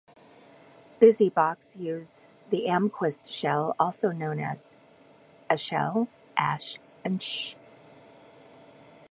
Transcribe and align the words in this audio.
BusyBox 0.99 1.79
uses 1.79 2.25
the 2.49 2.65
Almquist 2.65 3.29
shell, 3.29 3.75
also 3.79 4.09
known 4.11 4.39
as 4.39 4.75
A 5.47 5.55
Shell, 5.55 6.07
ash 6.35 6.79
and 7.05 7.21
sh. 7.21 7.53